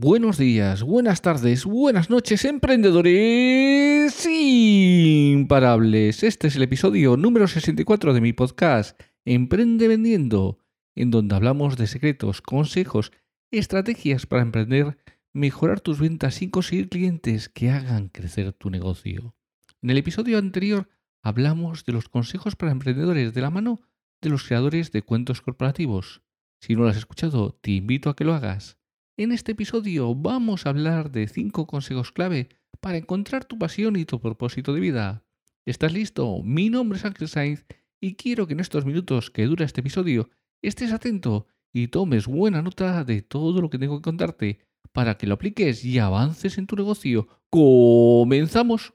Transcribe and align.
Buenos 0.00 0.38
días, 0.38 0.84
buenas 0.84 1.22
tardes, 1.22 1.64
buenas 1.64 2.08
noches, 2.08 2.44
emprendedores 2.44 4.28
imparables. 4.30 6.22
Este 6.22 6.46
es 6.46 6.54
el 6.54 6.62
episodio 6.62 7.16
número 7.16 7.48
64 7.48 8.14
de 8.14 8.20
mi 8.20 8.32
podcast 8.32 8.96
Emprende 9.24 9.88
Vendiendo, 9.88 10.60
en 10.94 11.10
donde 11.10 11.34
hablamos 11.34 11.76
de 11.76 11.88
secretos, 11.88 12.42
consejos, 12.42 13.10
estrategias 13.50 14.26
para 14.26 14.42
emprender, 14.42 14.98
mejorar 15.32 15.80
tus 15.80 15.98
ventas 15.98 16.42
y 16.42 16.50
conseguir 16.50 16.90
clientes 16.90 17.48
que 17.48 17.70
hagan 17.70 18.08
crecer 18.08 18.52
tu 18.52 18.70
negocio. 18.70 19.34
En 19.82 19.90
el 19.90 19.98
episodio 19.98 20.38
anterior 20.38 20.88
hablamos 21.24 21.84
de 21.84 21.94
los 21.94 22.08
consejos 22.08 22.54
para 22.54 22.70
emprendedores 22.70 23.34
de 23.34 23.40
la 23.40 23.50
mano 23.50 23.80
de 24.22 24.30
los 24.30 24.44
creadores 24.44 24.92
de 24.92 25.02
cuentos 25.02 25.40
corporativos. 25.40 26.22
Si 26.60 26.76
no 26.76 26.82
lo 26.82 26.88
has 26.88 26.96
escuchado, 26.96 27.58
te 27.60 27.72
invito 27.72 28.10
a 28.10 28.14
que 28.14 28.22
lo 28.22 28.34
hagas. 28.34 28.77
En 29.18 29.32
este 29.32 29.50
episodio 29.50 30.14
vamos 30.14 30.64
a 30.64 30.68
hablar 30.68 31.10
de 31.10 31.26
5 31.26 31.66
consejos 31.66 32.12
clave 32.12 32.50
para 32.80 32.98
encontrar 32.98 33.44
tu 33.44 33.58
pasión 33.58 33.96
y 33.96 34.04
tu 34.04 34.20
propósito 34.20 34.72
de 34.72 34.78
vida. 34.78 35.24
¿Estás 35.66 35.92
listo? 35.92 36.40
Mi 36.44 36.70
nombre 36.70 36.98
es 36.98 37.04
Ángel 37.04 37.26
Sainz 37.26 37.66
y 38.00 38.14
quiero 38.14 38.46
que 38.46 38.52
en 38.52 38.60
estos 38.60 38.86
minutos 38.86 39.32
que 39.32 39.46
dura 39.46 39.64
este 39.64 39.80
episodio 39.80 40.30
estés 40.62 40.92
atento 40.92 41.48
y 41.72 41.88
tomes 41.88 42.28
buena 42.28 42.62
nota 42.62 43.02
de 43.02 43.22
todo 43.22 43.60
lo 43.60 43.70
que 43.70 43.80
tengo 43.80 43.96
que 43.96 44.04
contarte 44.04 44.60
para 44.92 45.18
que 45.18 45.26
lo 45.26 45.34
apliques 45.34 45.84
y 45.84 45.98
avances 45.98 46.56
en 46.56 46.68
tu 46.68 46.76
negocio. 46.76 47.26
¡Comenzamos! 47.50 48.94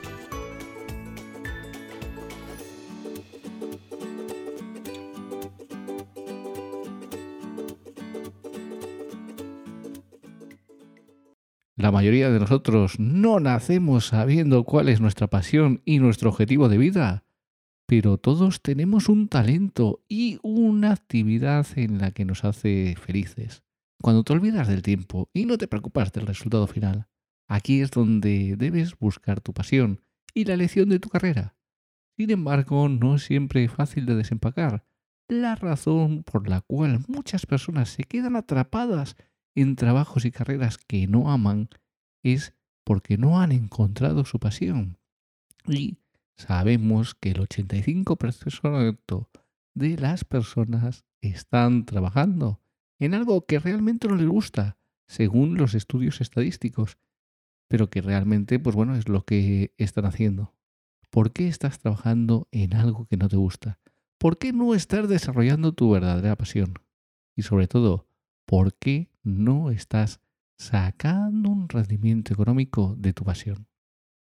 Mayoría 12.01 12.31
de 12.31 12.39
nosotros 12.39 12.99
no 12.99 13.39
nacemos 13.39 14.07
sabiendo 14.07 14.63
cuál 14.63 14.89
es 14.89 14.99
nuestra 14.99 15.27
pasión 15.27 15.83
y 15.85 15.99
nuestro 15.99 16.31
objetivo 16.31 16.67
de 16.67 16.79
vida, 16.79 17.23
pero 17.85 18.17
todos 18.17 18.63
tenemos 18.63 19.07
un 19.07 19.27
talento 19.27 20.03
y 20.09 20.39
una 20.41 20.93
actividad 20.93 21.67
en 21.75 21.99
la 21.99 22.09
que 22.09 22.25
nos 22.25 22.43
hace 22.43 22.95
felices. 22.99 23.61
Cuando 24.01 24.23
te 24.23 24.33
olvidas 24.33 24.67
del 24.67 24.81
tiempo 24.81 25.29
y 25.31 25.45
no 25.45 25.59
te 25.59 25.67
preocupas 25.67 26.11
del 26.11 26.25
resultado 26.25 26.65
final, 26.65 27.07
aquí 27.47 27.81
es 27.81 27.91
donde 27.91 28.55
debes 28.57 28.97
buscar 28.97 29.39
tu 29.39 29.53
pasión 29.53 30.01
y 30.33 30.45
la 30.45 30.55
elección 30.55 30.89
de 30.89 30.97
tu 30.97 31.09
carrera. 31.09 31.53
Sin 32.17 32.31
embargo, 32.31 32.89
no 32.89 33.17
es 33.17 33.25
siempre 33.25 33.67
fácil 33.67 34.07
de 34.07 34.15
desempacar, 34.15 34.85
la 35.27 35.53
razón 35.53 36.23
por 36.23 36.49
la 36.49 36.61
cual 36.61 37.01
muchas 37.07 37.45
personas 37.45 37.89
se 37.89 38.05
quedan 38.05 38.35
atrapadas 38.35 39.17
en 39.53 39.75
trabajos 39.75 40.25
y 40.25 40.31
carreras 40.31 40.79
que 40.79 41.05
no 41.05 41.29
aman 41.29 41.69
es 42.23 42.53
porque 42.83 43.17
no 43.17 43.39
han 43.39 43.51
encontrado 43.51 44.25
su 44.25 44.39
pasión. 44.39 44.97
Y 45.67 45.97
sabemos 46.35 47.15
que 47.15 47.31
el 47.31 47.47
85% 47.47 49.27
de 49.73 49.97
las 49.97 50.25
personas 50.25 51.05
están 51.21 51.85
trabajando 51.85 52.59
en 52.99 53.13
algo 53.13 53.45
que 53.45 53.59
realmente 53.59 54.07
no 54.07 54.15
les 54.15 54.27
gusta, 54.27 54.77
según 55.07 55.57
los 55.57 55.73
estudios 55.73 56.21
estadísticos, 56.21 56.97
pero 57.67 57.89
que 57.89 58.01
realmente, 58.01 58.59
pues 58.59 58.75
bueno, 58.75 58.95
es 58.95 59.07
lo 59.07 59.23
que 59.23 59.73
están 59.77 60.05
haciendo. 60.05 60.53
¿Por 61.09 61.31
qué 61.31 61.47
estás 61.47 61.79
trabajando 61.79 62.47
en 62.51 62.73
algo 62.73 63.05
que 63.05 63.17
no 63.17 63.27
te 63.27 63.37
gusta? 63.37 63.79
¿Por 64.17 64.37
qué 64.37 64.53
no 64.53 64.75
estás 64.75 65.09
desarrollando 65.09 65.73
tu 65.73 65.89
verdadera 65.89 66.35
pasión? 66.35 66.75
Y 67.35 67.41
sobre 67.43 67.67
todo, 67.67 68.07
¿por 68.45 68.73
qué 68.75 69.09
no 69.23 69.71
estás 69.71 70.19
sacando 70.61 71.49
un 71.49 71.67
rendimiento 71.67 72.33
económico 72.33 72.95
de 72.97 73.13
tu 73.13 73.23
pasión? 73.23 73.67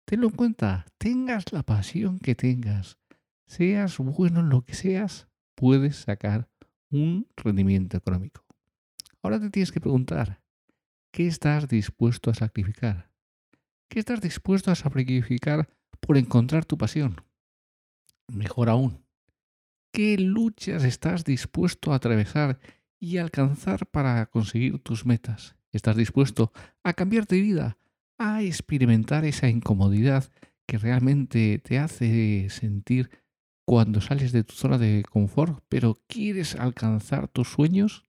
Tenlo 0.06 0.28
en 0.28 0.36
cuenta, 0.36 0.86
tengas 0.98 1.52
la 1.52 1.64
pasión 1.64 2.20
que 2.20 2.36
tengas, 2.36 2.98
seas 3.46 3.98
bueno 3.98 4.40
en 4.40 4.50
lo 4.50 4.64
que 4.64 4.74
seas, 4.74 5.28
puedes 5.56 5.98
sacar 5.98 6.50
un 6.90 7.28
rendimiento 7.36 7.98
económico. 7.98 8.46
Ahora 9.22 9.40
te 9.40 9.50
tienes 9.50 9.72
que 9.72 9.82
preguntar, 9.82 10.42
¿qué 11.12 11.28
estás 11.28 11.68
dispuesto 11.68 12.30
a 12.30 12.34
sacrificar? 12.34 13.12
¿Qué 13.90 14.00
estás 14.00 14.22
dispuesto 14.22 14.72
a 14.72 14.76
sacrificar 14.76 15.70
por 16.00 16.18
encontrar 16.18 16.66
tu 16.66 16.78
pasión? 16.78 17.22
Mejor 18.28 18.70
aún, 18.70 19.06
¿qué 19.92 20.18
luchas 20.18 20.86
estás 20.86 21.26
dispuesto 21.26 21.92
a 21.92 21.98
atravesar 21.98 22.60
y 23.02 23.18
alcanzar 23.18 23.88
para 23.88 24.28
conseguir 24.28 24.80
tus 24.80 25.06
metas. 25.06 25.58
¿Estás 25.72 25.96
dispuesto 25.96 26.52
a 26.84 26.94
cambiar 26.94 27.28
de 27.28 27.42
vida, 27.42 27.78
a 28.18 28.44
experimentar 28.44 29.26
esa 29.26 29.48
incomodidad 29.48 30.30
que 30.66 30.78
realmente 30.78 31.60
te 31.60 31.80
hace 31.80 32.48
sentir 32.50 33.10
cuando 33.66 34.02
sales 34.02 34.32
de 34.32 34.44
tu 34.44 34.54
zona 34.54 34.78
de 34.78 35.04
confort, 35.10 35.64
pero 35.70 36.02
quieres 36.08 36.56
alcanzar 36.56 37.28
tus 37.28 37.50
sueños? 37.50 38.04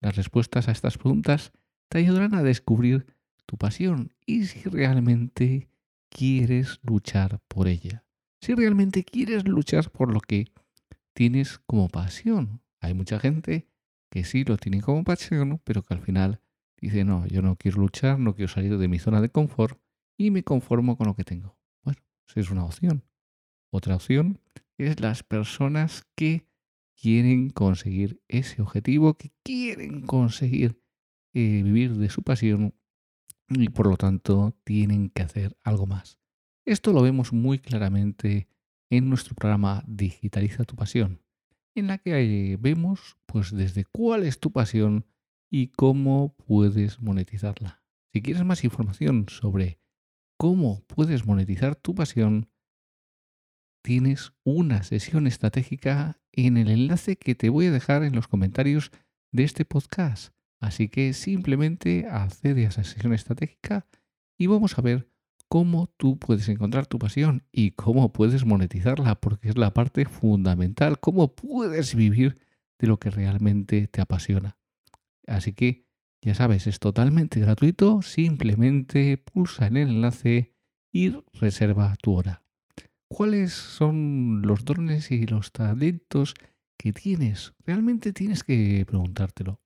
Las 0.00 0.16
respuestas 0.16 0.68
a 0.68 0.72
estas 0.72 0.98
preguntas 0.98 1.52
te 1.88 1.98
ayudarán 1.98 2.34
a 2.34 2.42
descubrir 2.42 3.06
tu 3.46 3.56
pasión 3.56 4.14
y 4.26 4.46
si 4.46 4.68
realmente 4.68 5.68
quieres 6.08 6.80
luchar 6.82 7.40
por 7.48 7.68
ella. 7.68 8.04
Si 8.40 8.54
realmente 8.54 9.04
quieres 9.04 9.46
luchar 9.46 9.90
por 9.90 10.12
lo 10.12 10.20
que 10.20 10.46
tienes 11.12 11.58
como 11.66 11.88
pasión. 11.88 12.60
Hay 12.80 12.94
mucha 12.94 13.20
gente 13.20 13.68
que 14.10 14.24
sí 14.24 14.44
lo 14.44 14.56
tiene 14.56 14.80
como 14.80 15.04
pasión, 15.04 15.60
pero 15.64 15.82
que 15.82 15.94
al 15.94 16.00
final 16.00 16.40
dice, 16.86 17.04
no, 17.04 17.26
yo 17.26 17.42
no 17.42 17.56
quiero 17.56 17.80
luchar, 17.80 18.18
no 18.18 18.34
quiero 18.34 18.52
salir 18.52 18.76
de 18.78 18.88
mi 18.88 18.98
zona 18.98 19.20
de 19.20 19.30
confort 19.30 19.80
y 20.16 20.30
me 20.30 20.42
conformo 20.42 20.96
con 20.96 21.06
lo 21.06 21.14
que 21.14 21.24
tengo. 21.24 21.56
Bueno, 21.82 22.00
esa 22.28 22.40
es 22.40 22.50
una 22.50 22.64
opción. 22.64 23.04
Otra 23.70 23.96
opción 23.96 24.40
es 24.78 25.00
las 25.00 25.22
personas 25.22 26.04
que 26.14 26.46
quieren 27.00 27.50
conseguir 27.50 28.20
ese 28.28 28.60
objetivo, 28.60 29.14
que 29.14 29.32
quieren 29.42 30.02
conseguir 30.02 30.80
eh, 31.34 31.62
vivir 31.62 31.94
de 31.96 32.10
su 32.10 32.22
pasión 32.22 32.74
y 33.48 33.68
por 33.70 33.86
lo 33.86 33.96
tanto 33.96 34.56
tienen 34.64 35.08
que 35.10 35.22
hacer 35.22 35.56
algo 35.62 35.86
más. 35.86 36.18
Esto 36.64 36.92
lo 36.92 37.02
vemos 37.02 37.32
muy 37.32 37.58
claramente 37.58 38.48
en 38.90 39.08
nuestro 39.08 39.34
programa 39.34 39.82
Digitaliza 39.86 40.64
tu 40.64 40.76
pasión 40.76 41.22
en 41.74 41.86
la 41.86 41.98
que 41.98 42.58
vemos 42.60 43.16
pues 43.26 43.50
desde 43.50 43.84
cuál 43.84 44.24
es 44.24 44.38
tu 44.40 44.52
pasión 44.52 45.06
y 45.52 45.68
cómo 45.68 46.34
puedes 46.46 47.02
monetizarla. 47.02 47.82
Si 48.14 48.22
quieres 48.22 48.42
más 48.42 48.64
información 48.64 49.26
sobre 49.28 49.78
cómo 50.38 50.82
puedes 50.86 51.26
monetizar 51.26 51.76
tu 51.76 51.94
pasión, 51.94 52.48
tienes 53.82 54.32
una 54.44 54.82
sesión 54.82 55.26
estratégica 55.26 56.18
en 56.32 56.56
el 56.56 56.70
enlace 56.70 57.16
que 57.16 57.34
te 57.34 57.50
voy 57.50 57.66
a 57.66 57.70
dejar 57.70 58.02
en 58.02 58.14
los 58.14 58.28
comentarios 58.28 58.92
de 59.30 59.44
este 59.44 59.66
podcast. 59.66 60.34
Así 60.58 60.88
que 60.88 61.12
simplemente 61.12 62.06
accede 62.10 62.64
a 62.64 62.70
esa 62.70 62.82
sesión 62.82 63.12
estratégica 63.12 63.86
y 64.38 64.46
vamos 64.46 64.78
a 64.78 64.82
ver 64.82 65.10
cómo 65.48 65.92
tú 65.98 66.18
puedes 66.18 66.48
encontrar 66.48 66.86
tu 66.86 66.98
pasión 66.98 67.44
y 67.52 67.72
cómo 67.72 68.10
puedes 68.14 68.46
monetizarla, 68.46 69.20
porque 69.20 69.50
es 69.50 69.58
la 69.58 69.74
parte 69.74 70.06
fundamental, 70.06 70.98
cómo 70.98 71.34
puedes 71.34 71.94
vivir 71.94 72.40
de 72.78 72.86
lo 72.86 72.98
que 72.98 73.10
realmente 73.10 73.86
te 73.86 74.00
apasiona. 74.00 74.56
Así 75.26 75.52
que 75.52 75.86
ya 76.24 76.34
sabes, 76.34 76.68
es 76.68 76.78
totalmente 76.78 77.40
gratuito, 77.40 78.00
simplemente 78.02 79.18
pulsa 79.18 79.66
en 79.66 79.76
el 79.76 79.88
enlace 79.88 80.54
y 80.92 81.16
reserva 81.32 81.96
tu 82.00 82.14
hora. 82.14 82.44
¿Cuáles 83.08 83.52
son 83.52 84.42
los 84.42 84.64
dones 84.64 85.10
y 85.10 85.26
los 85.26 85.52
talentos 85.52 86.34
que 86.78 86.92
tienes? 86.92 87.54
Realmente 87.66 88.12
tienes 88.12 88.44
que 88.44 88.84
preguntártelo. 88.86 89.60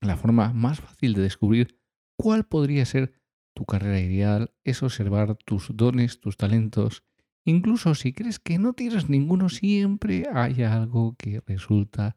La 0.00 0.16
forma 0.16 0.52
más 0.52 0.80
fácil 0.80 1.14
de 1.14 1.22
descubrir 1.22 1.80
cuál 2.16 2.44
podría 2.44 2.84
ser 2.86 3.12
tu 3.54 3.64
carrera 3.64 4.00
ideal 4.00 4.54
es 4.64 4.82
observar 4.82 5.36
tus 5.36 5.76
dones, 5.76 6.20
tus 6.20 6.36
talentos. 6.36 7.04
Incluso 7.44 7.94
si 7.94 8.12
crees 8.12 8.38
que 8.38 8.58
no 8.58 8.72
tienes 8.72 9.08
ninguno, 9.08 9.48
siempre 9.48 10.28
hay 10.32 10.62
algo 10.62 11.16
que 11.18 11.40
resulta 11.46 12.16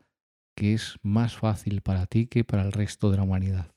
que 0.56 0.74
es 0.74 0.98
más 1.04 1.36
fácil 1.36 1.82
para 1.82 2.08
ti 2.08 2.28
que 2.28 2.44
para 2.44 2.64
el 2.64 2.72
resto 2.72 3.12
de 3.12 3.18
la 3.18 3.24
humanidad. 3.24 3.76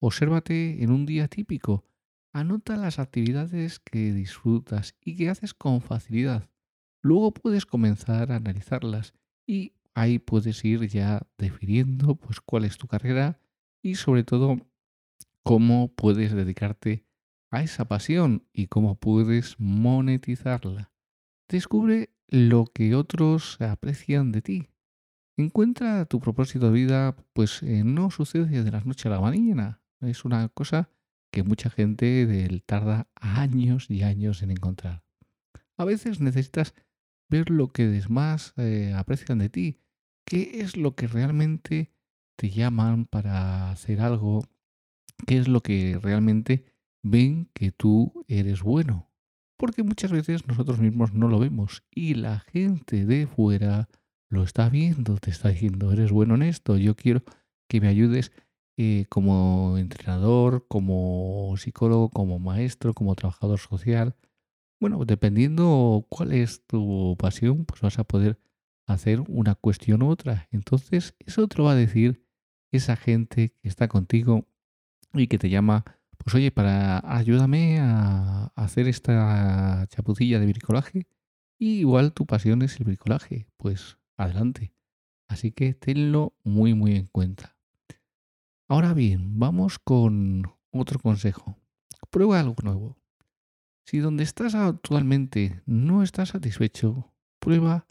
Obsérvate 0.00 0.82
en 0.82 0.90
un 0.90 1.06
día 1.06 1.28
típico. 1.28 1.84
Anota 2.32 2.76
las 2.76 2.98
actividades 2.98 3.78
que 3.78 4.12
disfrutas 4.12 4.94
y 5.00 5.16
que 5.16 5.30
haces 5.30 5.54
con 5.54 5.80
facilidad. 5.80 6.50
Luego 7.00 7.32
puedes 7.32 7.64
comenzar 7.64 8.32
a 8.32 8.36
analizarlas 8.36 9.14
y 9.46 9.72
ahí 9.94 10.18
puedes 10.18 10.64
ir 10.64 10.86
ya 10.88 11.26
definiendo 11.38 12.16
pues 12.16 12.40
cuál 12.40 12.64
es 12.64 12.76
tu 12.76 12.86
carrera 12.86 13.40
y 13.82 13.94
sobre 13.94 14.24
todo 14.24 14.58
cómo 15.42 15.94
puedes 15.94 16.32
dedicarte 16.32 17.04
a 17.50 17.62
esa 17.62 17.86
pasión 17.86 18.46
y 18.52 18.66
cómo 18.66 18.96
puedes 18.96 19.60
monetizarla. 19.60 20.92
Descubre 21.48 22.10
lo 22.28 22.66
que 22.66 22.94
otros 22.94 23.60
aprecian 23.60 24.32
de 24.32 24.42
ti. 24.42 24.68
Encuentra 25.36 26.04
tu 26.04 26.20
propósito 26.20 26.66
de 26.66 26.72
vida, 26.72 27.16
pues 27.32 27.62
eh, 27.62 27.82
no 27.84 28.10
sucede 28.10 28.62
de 28.62 28.70
la 28.70 28.80
noche 28.80 29.08
a 29.08 29.12
la 29.12 29.20
mañana. 29.20 29.80
Es 30.00 30.24
una 30.24 30.48
cosa 30.48 30.90
que 31.32 31.42
mucha 31.42 31.70
gente 31.70 32.62
tarda 32.66 33.08
años 33.16 33.90
y 33.90 34.02
años 34.02 34.42
en 34.42 34.52
encontrar. 34.52 35.02
A 35.76 35.84
veces 35.84 36.20
necesitas 36.20 36.74
ver 37.28 37.50
lo 37.50 37.72
que 37.72 37.88
demás 37.88 38.54
eh, 38.56 38.92
aprecian 38.96 39.38
de 39.38 39.48
ti, 39.48 39.80
qué 40.24 40.60
es 40.60 40.76
lo 40.76 40.94
que 40.94 41.08
realmente 41.08 41.90
te 42.36 42.50
llaman 42.50 43.06
para 43.06 43.72
hacer 43.72 44.00
algo, 44.00 44.44
qué 45.26 45.38
es 45.38 45.48
lo 45.48 45.62
que 45.62 45.98
realmente 46.00 46.64
ven 47.02 47.50
que 47.54 47.72
tú 47.72 48.24
eres 48.28 48.62
bueno. 48.62 49.10
Porque 49.56 49.82
muchas 49.82 50.12
veces 50.12 50.46
nosotros 50.46 50.78
mismos 50.78 51.12
no 51.12 51.26
lo 51.26 51.40
vemos 51.40 51.82
y 51.90 52.14
la 52.14 52.38
gente 52.38 53.04
de 53.04 53.26
fuera 53.26 53.88
lo 54.34 54.42
está 54.42 54.68
viendo, 54.68 55.16
te 55.16 55.30
está 55.30 55.48
diciendo, 55.48 55.92
eres 55.92 56.12
bueno 56.12 56.34
en 56.34 56.42
esto, 56.42 56.76
yo 56.76 56.94
quiero 56.94 57.22
que 57.68 57.80
me 57.80 57.88
ayudes 57.88 58.32
eh, 58.76 59.06
como 59.08 59.78
entrenador, 59.78 60.66
como 60.68 61.54
psicólogo, 61.56 62.10
como 62.10 62.38
maestro, 62.38 62.92
como 62.92 63.14
trabajador 63.14 63.60
social. 63.60 64.16
Bueno, 64.80 65.04
dependiendo 65.04 66.06
cuál 66.08 66.32
es 66.32 66.66
tu 66.66 67.16
pasión, 67.18 67.64
pues 67.64 67.80
vas 67.80 67.98
a 67.98 68.04
poder 68.04 68.38
hacer 68.86 69.22
una 69.28 69.54
cuestión 69.54 70.02
u 70.02 70.08
otra. 70.10 70.48
Entonces, 70.50 71.14
eso 71.20 71.46
te 71.48 71.62
va 71.62 71.72
a 71.72 71.76
decir 71.76 72.26
esa 72.72 72.96
gente 72.96 73.54
que 73.62 73.68
está 73.68 73.88
contigo 73.88 74.46
y 75.12 75.28
que 75.28 75.38
te 75.38 75.48
llama, 75.48 75.84
pues 76.18 76.34
oye, 76.34 76.50
para 76.50 77.00
ayúdame 77.16 77.78
a 77.80 78.52
hacer 78.56 78.88
esta 78.88 79.86
chapucilla 79.88 80.40
de 80.40 80.46
bricolaje. 80.46 81.06
Y 81.58 81.78
igual 81.78 82.12
tu 82.12 82.26
pasión 82.26 82.62
es 82.62 82.78
el 82.80 82.84
bricolaje, 82.84 83.46
pues 83.56 83.98
adelante. 84.16 84.74
Así 85.28 85.52
que 85.52 85.74
tenlo 85.74 86.34
muy 86.44 86.74
muy 86.74 86.96
en 86.96 87.06
cuenta. 87.06 87.56
Ahora 88.68 88.94
bien, 88.94 89.38
vamos 89.38 89.78
con 89.78 90.50
otro 90.70 90.98
consejo. 90.98 91.58
Prueba 92.10 92.40
algo 92.40 92.56
nuevo. 92.62 92.98
Si 93.84 93.98
donde 93.98 94.24
estás 94.24 94.54
actualmente 94.54 95.62
no 95.66 96.02
estás 96.02 96.30
satisfecho, 96.30 97.12
prueba 97.38 97.86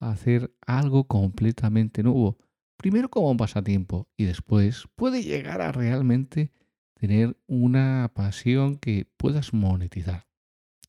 a 0.00 0.10
hacer 0.10 0.54
algo 0.66 1.04
completamente 1.04 2.02
nuevo. 2.02 2.38
Primero 2.76 3.08
como 3.08 3.36
pasatiempo 3.36 4.08
y 4.16 4.24
después 4.24 4.84
puede 4.94 5.22
llegar 5.22 5.62
a 5.62 5.72
realmente 5.72 6.52
tener 6.94 7.36
una 7.46 8.10
pasión 8.14 8.76
que 8.76 9.06
puedas 9.16 9.54
monetizar. 9.54 10.26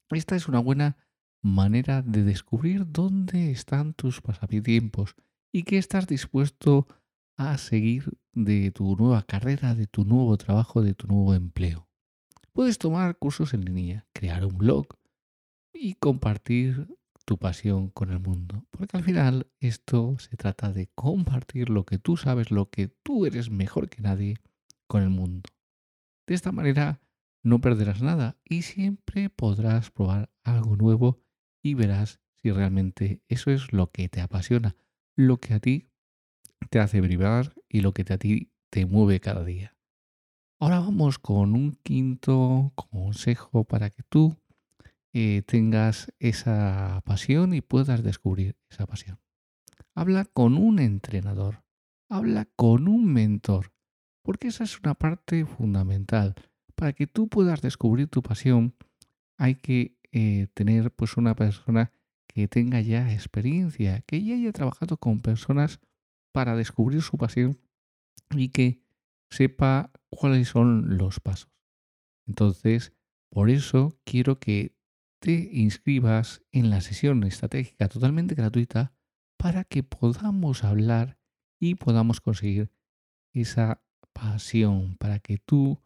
Esta 0.09 0.35
es 0.35 0.47
una 0.47 0.59
buena 0.59 0.97
manera 1.41 2.01
de 2.01 2.23
descubrir 2.23 2.85
dónde 2.91 3.51
están 3.51 3.93
tus 3.93 4.21
pasatiempos 4.21 5.15
y 5.51 5.63
qué 5.63 5.77
estás 5.77 6.07
dispuesto 6.07 6.87
a 7.37 7.57
seguir 7.57 8.17
de 8.33 8.71
tu 8.71 8.95
nueva 8.95 9.23
carrera, 9.23 9.73
de 9.75 9.87
tu 9.87 10.05
nuevo 10.05 10.37
trabajo, 10.37 10.81
de 10.81 10.93
tu 10.93 11.07
nuevo 11.07 11.33
empleo. 11.33 11.87
Puedes 12.53 12.77
tomar 12.77 13.17
cursos 13.17 13.53
en 13.53 13.63
línea, 13.65 14.07
crear 14.13 14.45
un 14.45 14.57
blog 14.57 14.87
y 15.73 15.93
compartir 15.93 16.87
tu 17.25 17.37
pasión 17.37 17.89
con 17.89 18.09
el 18.11 18.19
mundo. 18.19 18.65
Porque 18.71 18.97
al 18.97 19.03
final 19.03 19.47
esto 19.59 20.17
se 20.19 20.35
trata 20.35 20.73
de 20.73 20.87
compartir 20.95 21.69
lo 21.69 21.85
que 21.85 21.99
tú 21.99 22.17
sabes, 22.17 22.51
lo 22.51 22.69
que 22.69 22.87
tú 22.87 23.25
eres 23.25 23.49
mejor 23.49 23.89
que 23.89 24.01
nadie 24.01 24.37
con 24.87 25.03
el 25.03 25.09
mundo. 25.09 25.49
De 26.27 26.35
esta 26.35 26.51
manera 26.51 26.99
no 27.43 27.61
perderás 27.61 28.01
nada 28.01 28.37
y 28.43 28.63
siempre 28.63 29.29
podrás 29.29 29.91
probar 29.91 30.29
algo 30.43 30.75
nuevo 30.75 31.21
y 31.61 31.73
verás 31.73 32.19
si 32.35 32.51
realmente 32.51 33.21
eso 33.27 33.51
es 33.51 33.73
lo 33.73 33.91
que 33.91 34.07
te 34.09 34.21
apasiona, 34.21 34.75
lo 35.15 35.37
que 35.37 35.53
a 35.53 35.59
ti 35.59 35.89
te 36.69 36.79
hace 36.79 37.01
vibrar 37.01 37.53
y 37.67 37.81
lo 37.81 37.93
que 37.93 38.05
a 38.11 38.17
ti 38.17 38.51
te 38.69 38.85
mueve 38.85 39.19
cada 39.19 39.43
día. 39.43 39.75
Ahora 40.59 40.79
vamos 40.79 41.19
con 41.19 41.55
un 41.55 41.73
quinto 41.83 42.73
consejo 42.75 43.63
para 43.63 43.89
que 43.89 44.03
tú 44.03 44.37
eh, 45.13 45.41
tengas 45.45 46.13
esa 46.19 47.01
pasión 47.05 47.53
y 47.53 47.61
puedas 47.61 48.03
descubrir 48.03 48.57
esa 48.69 48.85
pasión. 48.85 49.19
Habla 49.95 50.25
con 50.25 50.55
un 50.55 50.79
entrenador, 50.79 51.63
habla 52.09 52.45
con 52.55 52.87
un 52.87 53.11
mentor, 53.11 53.73
porque 54.21 54.49
esa 54.49 54.63
es 54.63 54.79
una 54.79 54.95
parte 54.95 55.45
fundamental. 55.45 56.35
Para 56.75 56.93
que 56.93 57.07
tú 57.07 57.27
puedas 57.27 57.61
descubrir 57.61 58.07
tu 58.07 58.21
pasión, 58.21 58.75
hay 59.37 59.55
que 59.55 59.98
eh, 60.11 60.47
tener 60.53 60.91
pues 60.91 61.17
una 61.17 61.35
persona 61.35 61.91
que 62.27 62.47
tenga 62.47 62.81
ya 62.81 63.13
experiencia, 63.13 64.01
que 64.01 64.23
ya 64.23 64.35
haya 64.35 64.51
trabajado 64.51 64.97
con 64.97 65.19
personas 65.19 65.79
para 66.31 66.55
descubrir 66.55 67.01
su 67.01 67.17
pasión 67.17 67.59
y 68.31 68.49
que 68.49 68.81
sepa 69.29 69.91
cuáles 70.09 70.49
son 70.49 70.97
los 70.97 71.19
pasos. 71.19 71.51
Entonces, 72.27 72.93
por 73.31 73.49
eso 73.49 73.99
quiero 74.03 74.39
que 74.39 74.75
te 75.19 75.49
inscribas 75.51 76.43
en 76.51 76.69
la 76.69 76.81
sesión 76.81 77.23
estratégica 77.23 77.89
totalmente 77.89 78.35
gratuita 78.35 78.93
para 79.37 79.63
que 79.63 79.83
podamos 79.83 80.63
hablar 80.63 81.17
y 81.59 81.75
podamos 81.75 82.21
conseguir 82.21 82.71
esa 83.33 83.83
pasión, 84.13 84.95
para 84.97 85.19
que 85.19 85.37
tú 85.37 85.81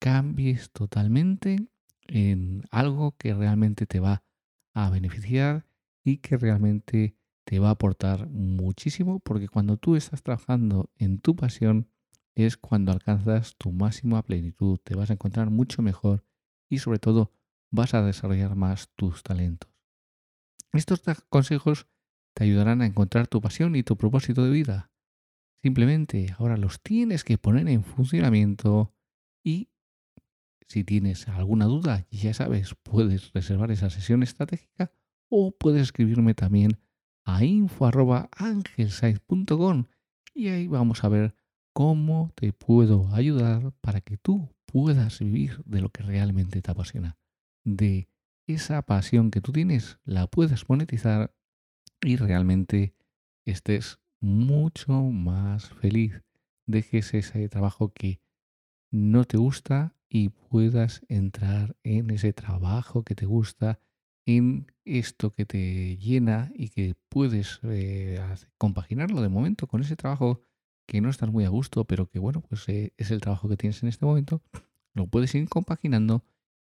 cambies 0.00 0.70
totalmente 0.70 1.68
en 2.08 2.64
algo 2.70 3.14
que 3.16 3.34
realmente 3.34 3.86
te 3.86 4.00
va 4.00 4.24
a 4.74 4.90
beneficiar 4.90 5.66
y 6.04 6.18
que 6.18 6.36
realmente 6.36 7.16
te 7.44 7.58
va 7.58 7.68
a 7.68 7.72
aportar 7.72 8.28
muchísimo 8.28 9.20
porque 9.20 9.48
cuando 9.48 9.76
tú 9.76 9.96
estás 9.96 10.22
trabajando 10.22 10.90
en 10.96 11.18
tu 11.18 11.36
pasión 11.36 11.88
es 12.34 12.56
cuando 12.56 12.92
alcanzas 12.92 13.56
tu 13.56 13.72
máxima 13.72 14.22
plenitud, 14.22 14.78
te 14.84 14.94
vas 14.94 15.10
a 15.10 15.14
encontrar 15.14 15.50
mucho 15.50 15.82
mejor 15.82 16.24
y 16.68 16.78
sobre 16.78 16.98
todo 16.98 17.32
vas 17.70 17.94
a 17.94 18.02
desarrollar 18.02 18.54
más 18.54 18.90
tus 18.96 19.22
talentos. 19.22 19.70
Estos 20.72 21.02
consejos 21.28 21.86
te 22.34 22.44
ayudarán 22.44 22.82
a 22.82 22.86
encontrar 22.86 23.26
tu 23.26 23.40
pasión 23.40 23.74
y 23.76 23.82
tu 23.82 23.96
propósito 23.96 24.44
de 24.44 24.50
vida. 24.50 24.90
Simplemente 25.62 26.34
ahora 26.38 26.56
los 26.56 26.80
tienes 26.80 27.24
que 27.24 27.38
poner 27.38 27.68
en 27.68 27.82
funcionamiento 27.82 28.94
y 29.42 29.70
si 30.68 30.84
tienes 30.84 31.26
alguna 31.28 31.64
duda, 31.64 32.06
ya 32.10 32.34
sabes, 32.34 32.74
puedes 32.82 33.32
reservar 33.32 33.70
esa 33.70 33.88
sesión 33.90 34.22
estratégica 34.22 34.92
o 35.28 35.50
puedes 35.50 35.82
escribirme 35.82 36.34
también 36.34 36.78
a 37.24 37.44
info.angelsite.com 37.44 39.84
y 40.34 40.48
ahí 40.48 40.68
vamos 40.68 41.04
a 41.04 41.08
ver 41.08 41.34
cómo 41.72 42.32
te 42.34 42.52
puedo 42.52 43.08
ayudar 43.14 43.72
para 43.80 44.00
que 44.00 44.18
tú 44.18 44.54
puedas 44.66 45.20
vivir 45.20 45.62
de 45.64 45.80
lo 45.80 45.88
que 45.88 46.02
realmente 46.02 46.60
te 46.60 46.70
apasiona, 46.70 47.16
de 47.64 48.08
esa 48.46 48.82
pasión 48.82 49.30
que 49.30 49.40
tú 49.40 49.52
tienes 49.52 49.98
la 50.04 50.26
puedas 50.26 50.68
monetizar 50.68 51.34
y 52.02 52.16
realmente 52.16 52.94
estés 53.44 53.98
mucho 54.20 55.02
más 55.02 55.70
feliz. 55.70 56.22
Dejes 56.66 57.14
ese 57.14 57.48
trabajo 57.48 57.92
que 57.92 58.20
no 58.90 59.24
te 59.24 59.36
gusta 59.36 59.94
y 60.08 60.30
puedas 60.30 61.02
entrar 61.08 61.76
en 61.82 62.10
ese 62.10 62.32
trabajo 62.32 63.04
que 63.04 63.14
te 63.14 63.26
gusta, 63.26 63.80
en 64.26 64.72
esto 64.84 65.32
que 65.32 65.44
te 65.44 65.96
llena 65.96 66.50
y 66.54 66.68
que 66.70 66.94
puedes 67.08 67.60
eh, 67.64 68.20
compaginarlo 68.56 69.22
de 69.22 69.28
momento 69.28 69.66
con 69.66 69.82
ese 69.82 69.96
trabajo 69.96 70.42
que 70.86 71.00
no 71.00 71.10
estás 71.10 71.30
muy 71.30 71.44
a 71.44 71.50
gusto, 71.50 71.84
pero 71.84 72.08
que 72.08 72.18
bueno, 72.18 72.40
pues 72.40 72.68
eh, 72.68 72.94
es 72.96 73.10
el 73.10 73.20
trabajo 73.20 73.48
que 73.48 73.56
tienes 73.56 73.82
en 73.82 73.90
este 73.90 74.06
momento, 74.06 74.42
lo 74.94 75.06
puedes 75.06 75.34
ir 75.34 75.48
compaginando 75.48 76.24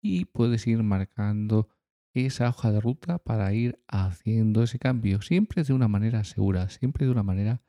y 0.03 0.25
puedes 0.25 0.67
ir 0.67 0.83
marcando 0.83 1.69
esa 2.15 2.49
hoja 2.49 2.73
de 2.73 2.81
ruta 2.81 3.19
para 3.19 3.53
ir 3.53 3.79
haciendo 3.89 4.63
ese 4.63 4.79
cambio, 4.79 5.21
siempre 5.21 5.65
de 5.65 5.75
una 5.75 5.89
manera 5.89 6.25
segura, 6.25 6.71
siempre 6.71 7.05
de 7.05 7.13
una 7.13 7.23
manera 7.23 7.63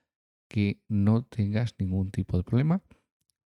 que 0.49 0.81
no 0.87 1.23
tengas 1.23 1.75
ningún 1.77 2.11
tipo 2.11 2.37
de 2.37 2.43
problema, 2.43 2.81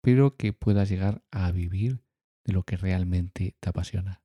pero 0.01 0.35
que 0.35 0.51
puedas 0.51 0.89
llegar 0.89 1.23
a 1.31 1.51
vivir 1.51 2.01
de 2.49 2.53
lo 2.53 2.63
que 2.63 2.77
realmente 2.77 3.55
te 3.59 3.69
apasiona. 3.69 4.21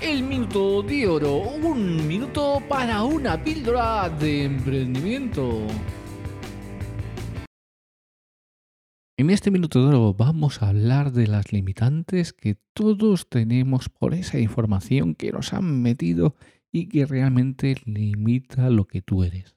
El 0.00 0.24
minuto 0.24 0.82
de 0.82 1.06
oro, 1.06 1.38
un 1.38 2.06
minuto 2.08 2.60
para 2.68 3.04
una 3.04 3.42
píldora 3.42 4.08
de 4.10 4.44
emprendimiento. 4.44 5.66
En 9.16 9.30
este 9.30 9.52
minuto 9.52 9.80
de 9.80 9.86
oro 9.94 10.12
vamos 10.12 10.60
a 10.60 10.70
hablar 10.70 11.12
de 11.12 11.28
las 11.28 11.52
limitantes 11.52 12.32
que 12.32 12.56
todos 12.74 13.28
tenemos 13.28 13.88
por 13.88 14.12
esa 14.12 14.40
información 14.40 15.14
que 15.14 15.30
nos 15.30 15.52
han 15.52 15.82
metido 15.82 16.34
y 16.72 16.88
que 16.88 17.06
realmente 17.06 17.76
limita 17.84 18.68
lo 18.70 18.86
que 18.86 19.02
tú 19.02 19.22
eres. 19.22 19.56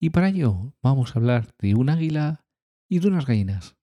Y 0.00 0.10
para 0.10 0.28
ello 0.28 0.72
vamos 0.82 1.16
a 1.16 1.18
hablar 1.18 1.52
de 1.58 1.74
un 1.74 1.90
águila 1.90 2.46
y 2.88 3.00
de 3.00 3.08
unas 3.08 3.26
gallinas. 3.26 3.75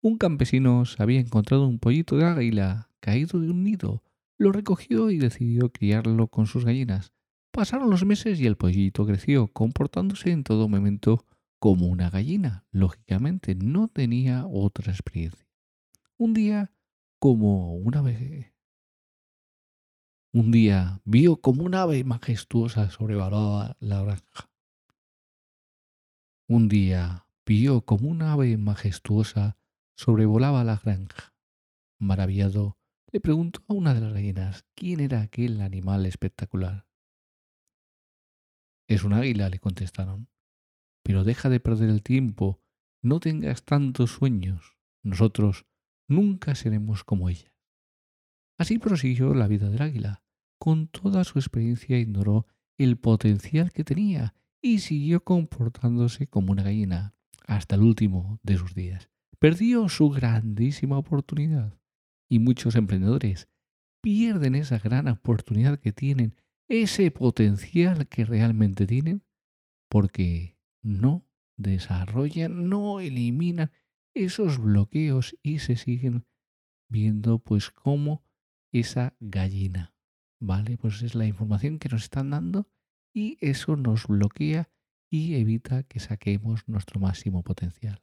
Un 0.00 0.16
campesino 0.16 0.84
se 0.84 1.02
había 1.02 1.20
encontrado 1.20 1.66
un 1.66 1.78
pollito 1.78 2.16
de 2.16 2.24
águila 2.24 2.90
caído 3.00 3.40
de 3.40 3.50
un 3.50 3.64
nido, 3.64 4.02
lo 4.38 4.52
recogió 4.52 5.10
y 5.10 5.18
decidió 5.18 5.72
criarlo 5.72 6.28
con 6.28 6.46
sus 6.46 6.64
gallinas. 6.64 7.12
Pasaron 7.50 7.90
los 7.90 8.04
meses 8.04 8.40
y 8.40 8.46
el 8.46 8.56
pollito 8.56 9.04
creció, 9.04 9.48
comportándose 9.48 10.30
en 10.30 10.44
todo 10.44 10.68
momento 10.68 11.24
como 11.58 11.86
una 11.86 12.08
gallina. 12.08 12.64
Lógicamente 12.70 13.56
no 13.56 13.88
tenía 13.88 14.46
otra 14.46 14.92
experiencia. 14.92 15.46
Un 16.16 16.34
día, 16.34 16.72
como 17.18 17.74
un 17.74 17.96
ave, 17.96 18.52
un 20.32 20.52
día 20.52 21.00
vio 21.04 21.40
como 21.40 21.64
un 21.64 21.74
ave 21.74 22.04
majestuosa 22.04 22.90
sobrevolaba 22.90 23.76
la 23.80 24.02
granja. 24.02 24.50
Un 26.46 26.68
día 26.68 27.26
vio 27.44 27.80
como 27.82 28.08
un 28.08 28.22
ave 28.22 28.56
majestuosa 28.56 29.57
sobrevolaba 29.98 30.62
la 30.62 30.76
granja. 30.76 31.34
Maravillado, 31.98 32.78
le 33.10 33.20
preguntó 33.20 33.60
a 33.66 33.74
una 33.74 33.94
de 33.94 34.00
las 34.00 34.12
gallinas 34.12 34.64
quién 34.76 35.00
era 35.00 35.20
aquel 35.20 35.60
animal 35.60 36.06
espectacular. 36.06 36.86
Es 38.88 39.02
un 39.02 39.12
águila, 39.12 39.48
le 39.48 39.58
contestaron. 39.58 40.28
Pero 41.02 41.24
deja 41.24 41.48
de 41.48 41.58
perder 41.58 41.90
el 41.90 42.02
tiempo, 42.02 42.62
no 43.02 43.18
tengas 43.18 43.64
tantos 43.64 44.12
sueños. 44.12 44.78
Nosotros 45.02 45.66
nunca 46.06 46.54
seremos 46.54 47.02
como 47.02 47.28
ella. 47.28 47.52
Así 48.56 48.78
prosiguió 48.78 49.34
la 49.34 49.48
vida 49.48 49.68
del 49.68 49.82
águila. 49.82 50.22
Con 50.60 50.86
toda 50.86 51.24
su 51.24 51.40
experiencia 51.40 51.98
ignoró 51.98 52.46
el 52.78 52.98
potencial 52.98 53.72
que 53.72 53.84
tenía 53.84 54.34
y 54.62 54.78
siguió 54.78 55.24
comportándose 55.24 56.28
como 56.28 56.52
una 56.52 56.62
gallina 56.62 57.14
hasta 57.46 57.74
el 57.74 57.82
último 57.82 58.38
de 58.44 58.58
sus 58.58 58.74
días. 58.74 59.10
Perdió 59.40 59.88
su 59.88 60.10
grandísima 60.10 60.98
oportunidad 60.98 61.78
y 62.28 62.40
muchos 62.40 62.74
emprendedores 62.74 63.48
pierden 64.02 64.56
esa 64.56 64.78
gran 64.78 65.06
oportunidad 65.06 65.78
que 65.78 65.92
tienen, 65.92 66.34
ese 66.68 67.10
potencial 67.12 68.08
que 68.08 68.24
realmente 68.24 68.86
tienen, 68.86 69.22
porque 69.88 70.58
no 70.82 71.24
desarrollan, 71.56 72.68
no 72.68 72.98
eliminan 72.98 73.70
esos 74.12 74.58
bloqueos 74.58 75.36
y 75.42 75.60
se 75.60 75.76
siguen 75.76 76.26
viendo 76.88 77.38
pues 77.38 77.70
como 77.70 78.24
esa 78.72 79.16
gallina. 79.20 79.94
¿Vale? 80.40 80.78
Pues 80.78 81.02
es 81.02 81.14
la 81.14 81.26
información 81.26 81.78
que 81.78 81.88
nos 81.88 82.04
están 82.04 82.30
dando 82.30 82.68
y 83.12 83.38
eso 83.40 83.76
nos 83.76 84.06
bloquea 84.06 84.68
y 85.10 85.34
evita 85.34 85.84
que 85.84 86.00
saquemos 86.00 86.68
nuestro 86.68 87.00
máximo 87.00 87.42
potencial. 87.42 88.02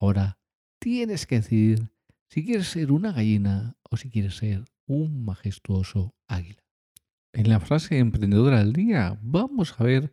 Ahora 0.00 0.38
tienes 0.78 1.26
que 1.26 1.36
decidir 1.36 1.90
si 2.28 2.44
quieres 2.44 2.68
ser 2.68 2.92
una 2.92 3.12
gallina 3.12 3.76
o 3.82 3.96
si 3.96 4.10
quieres 4.10 4.36
ser 4.36 4.64
un 4.86 5.24
majestuoso 5.24 6.14
águila. 6.26 6.62
En 7.32 7.48
la 7.48 7.60
frase 7.60 7.98
emprendedora 7.98 8.58
del 8.58 8.72
día 8.72 9.18
vamos 9.22 9.74
a 9.78 9.84
ver 9.84 10.12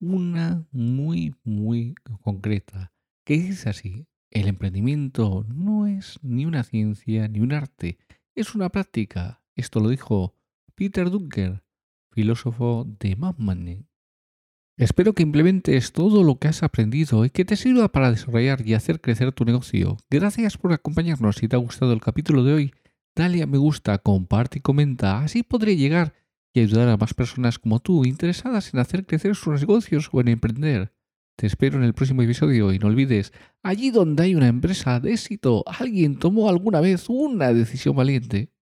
una 0.00 0.66
muy, 0.72 1.34
muy 1.44 1.94
concreta, 2.22 2.92
que 3.24 3.38
dice 3.38 3.70
así, 3.70 4.06
el 4.30 4.48
emprendimiento 4.48 5.46
no 5.48 5.86
es 5.86 6.18
ni 6.22 6.44
una 6.44 6.64
ciencia 6.64 7.28
ni 7.28 7.40
un 7.40 7.52
arte, 7.52 7.98
es 8.34 8.54
una 8.54 8.68
práctica. 8.68 9.42
Esto 9.54 9.80
lo 9.80 9.88
dijo 9.88 10.34
Peter 10.74 11.10
Dunker, 11.10 11.64
filósofo 12.10 12.84
de 12.98 13.16
Money. 13.16 13.85
Espero 14.78 15.14
que 15.14 15.22
implementes 15.22 15.92
todo 15.92 16.22
lo 16.22 16.38
que 16.38 16.48
has 16.48 16.62
aprendido 16.62 17.24
y 17.24 17.30
que 17.30 17.46
te 17.46 17.56
sirva 17.56 17.88
para 17.88 18.10
desarrollar 18.10 18.60
y 18.66 18.74
hacer 18.74 19.00
crecer 19.00 19.32
tu 19.32 19.46
negocio. 19.46 19.96
Gracias 20.10 20.58
por 20.58 20.74
acompañarnos. 20.74 21.36
Si 21.36 21.48
te 21.48 21.56
ha 21.56 21.58
gustado 21.58 21.94
el 21.94 22.02
capítulo 22.02 22.44
de 22.44 22.52
hoy, 22.52 22.74
dale 23.14 23.42
a 23.42 23.46
me 23.46 23.56
gusta, 23.56 23.96
comparte 23.96 24.58
y 24.58 24.60
comenta. 24.60 25.20
Así 25.20 25.42
podré 25.42 25.76
llegar 25.76 26.12
y 26.52 26.60
ayudar 26.60 26.90
a 26.90 26.98
más 26.98 27.14
personas 27.14 27.58
como 27.58 27.80
tú 27.80 28.04
interesadas 28.04 28.74
en 28.74 28.80
hacer 28.80 29.06
crecer 29.06 29.34
sus 29.34 29.58
negocios 29.60 30.10
o 30.12 30.20
en 30.20 30.28
emprender. 30.28 30.92
Te 31.36 31.46
espero 31.46 31.78
en 31.78 31.84
el 31.84 31.94
próximo 31.94 32.20
episodio 32.20 32.70
y 32.70 32.78
no 32.78 32.88
olvides, 32.88 33.32
allí 33.62 33.90
donde 33.90 34.24
hay 34.24 34.34
una 34.34 34.48
empresa 34.48 35.00
de 35.00 35.12
éxito, 35.12 35.64
alguien 35.66 36.18
tomó 36.18 36.50
alguna 36.50 36.82
vez 36.82 37.06
una 37.08 37.54
decisión 37.54 37.96
valiente. 37.96 38.52